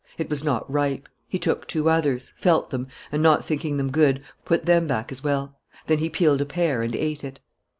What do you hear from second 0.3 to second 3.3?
was not ripe. He took two others, felt them, and,